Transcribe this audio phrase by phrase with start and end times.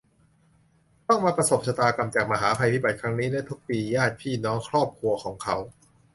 [1.07, 5.57] ต้องมาประสบชะตากรรม จากมหาภัยพิบัติครั้งนี้ และ ทุกปีญาติ พี่ น้อง ครอบครัว ของเขา